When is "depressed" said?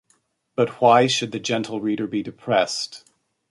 2.23-3.05